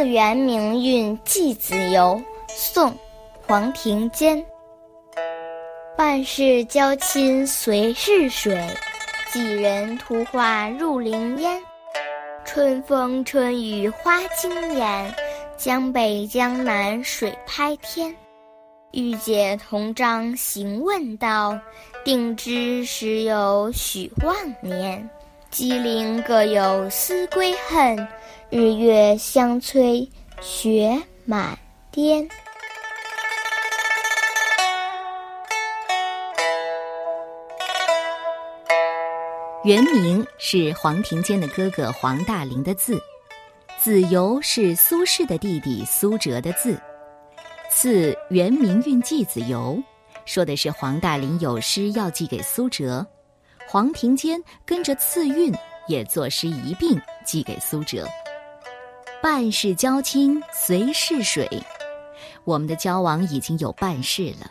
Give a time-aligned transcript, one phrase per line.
[0.00, 2.18] 次元明韵寄子游，
[2.48, 2.90] 宋·
[3.46, 4.42] 黄庭坚。
[5.94, 8.66] 半世交亲随逝水，
[9.30, 11.62] 几人图画入林烟。
[12.46, 15.14] 春风春雨花惊艳，
[15.58, 18.16] 江北江南水拍天。
[18.92, 21.60] 欲解同章行问道，
[22.06, 25.06] 定知时有许望年。
[25.50, 28.08] 鸡零各有思归恨，
[28.52, 30.08] 日月相催
[30.40, 31.56] 雪满
[31.92, 32.28] 天。
[39.62, 43.00] 原名是黄庭坚的哥哥黄大林的字，
[43.78, 46.76] 子由是苏轼的弟弟苏辙的字。
[47.70, 49.80] 赐原名运寄子由，
[50.24, 53.06] 说的是黄大林有诗要寄给苏辙。
[53.68, 55.54] 黄庭坚跟着赐韵，
[55.86, 58.08] 也作诗一并寄给苏辙。
[59.22, 61.46] 半世交亲随逝水，
[62.44, 64.50] 我们的交往已经有半世了，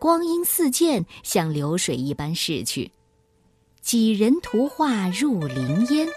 [0.00, 2.90] 光阴似箭，像流水一般逝去。
[3.80, 6.08] 几人图画入林烟，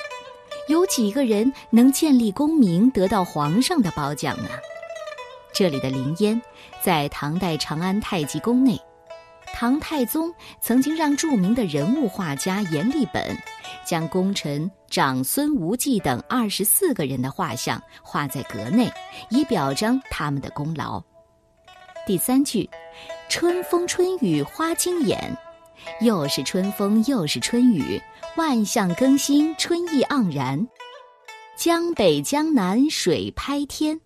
[0.67, 4.49] 有几个人能建立功名，得到皇上的褒奖呢？
[5.53, 6.41] 这里的林烟，
[6.81, 8.75] 在唐代长安太极宫内。
[9.53, 13.37] 唐太宗曾经让著名的人物画家阎立本，
[13.85, 18.91] 将功臣长孙无忌等二十四个人的画像画在阁内，
[19.29, 21.01] 以表彰他们的功劳。
[22.05, 22.69] 第三句，
[23.29, 25.37] 春风春雨花惊眼，
[26.01, 28.01] 又是春风又是春雨，
[28.35, 30.67] 万象更新，春意盎然。
[31.55, 33.99] 江北江南水拍天，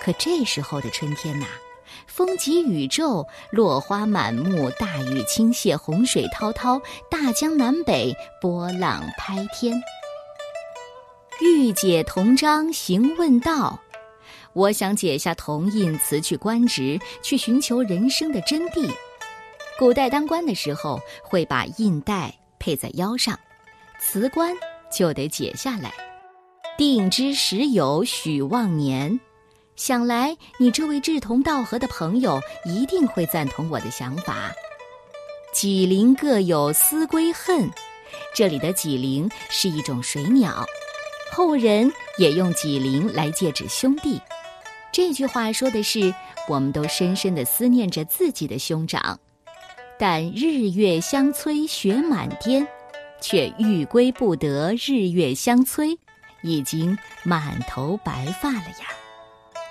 [0.00, 1.46] 可这时候的春天呐。
[2.14, 9.82] 风急雨骤，落花满目，大雨倾泻，洪水滔滔，大江南北，波浪拍天。
[11.40, 13.80] 欲解同章行问道，
[14.52, 18.88] 我想解下铜印，辞去官职，去寻求人生的真谛。
[19.76, 23.36] 古代当官的时候，会把印带配在腰上，
[23.98, 24.54] 辞官
[24.88, 25.92] 就得解下来。
[26.78, 29.18] 定知时有许忘年。
[29.76, 34.52] 想来，你这位志同道合的朋友一定会赞同我的想法。
[35.52, 37.68] 几灵各有思归恨，
[38.34, 40.64] 这里的几灵是一种水鸟，
[41.32, 44.20] 后人也用几灵来借指兄弟。
[44.92, 46.14] 这句话说的是，
[46.48, 49.18] 我们都深深的思念着自己的兄长，
[49.98, 52.64] 但日月相催雪满天，
[53.20, 55.98] 却欲归不得，日月相催，
[56.44, 58.93] 已经满头白发了呀。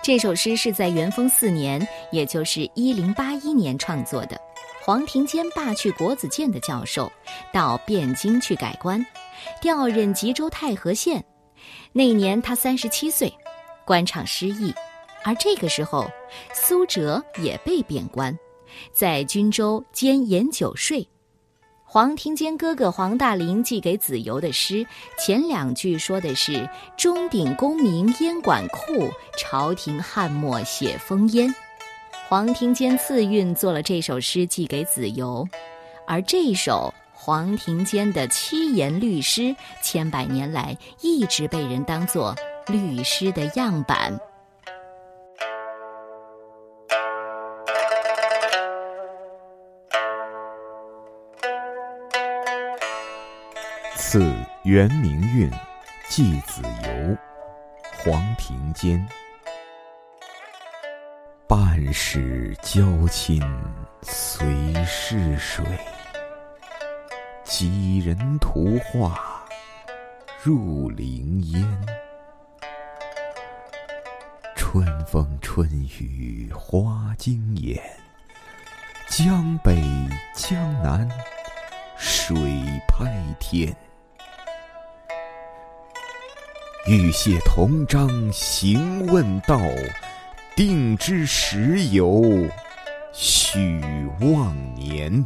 [0.03, 4.37] 这首诗是在元丰四年，也就是一零八一年创作的。
[4.81, 7.09] 黄庭坚罢去国子监的教授，
[7.53, 9.03] 到汴京去改官，
[9.61, 11.23] 调任吉州太和县。
[11.93, 13.33] 那年他三十七岁，
[13.85, 14.73] 官场失意。
[15.23, 16.05] 而这个时候，
[16.53, 18.37] 苏辙也被贬官，
[18.91, 21.07] 在军州兼盐酒税。
[21.93, 24.83] 黄庭坚哥哥黄大林寄给子由的诗，
[25.15, 26.67] 前两句说的是
[26.97, 31.53] “钟鼎功名烟馆库，朝廷翰墨写烽烟”。
[32.27, 35.47] 黄庭坚赐韵做了这首诗寄给子由，
[36.07, 44.19] 而这首黄庭坚的七言律诗，千百年来一直被人当作律诗的样板。
[54.13, 54.31] 赐
[54.62, 55.50] 元明运，
[56.07, 57.18] 寄子由，
[57.97, 59.03] 黄庭坚。
[61.47, 63.41] 半世交亲
[64.03, 65.66] 随逝水，
[67.44, 69.44] 几人图画
[70.44, 71.85] 入林烟。
[74.56, 75.68] 春风春
[76.00, 77.81] 雨花惊眼，
[79.07, 79.75] 江北
[80.35, 81.09] 江南
[81.97, 82.35] 水
[82.88, 83.75] 拍天。
[86.85, 89.57] 欲谢同章行问道，
[90.53, 92.21] 定知时有
[93.13, 93.81] 许
[94.19, 95.25] 忘年。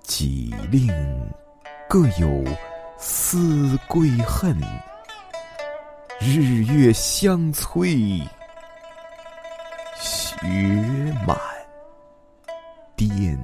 [0.00, 0.88] 几令
[1.86, 2.42] 各有
[2.96, 4.58] 思归恨，
[6.18, 8.22] 日月相催
[10.00, 10.36] 雪
[11.26, 11.38] 满
[12.96, 13.38] 天。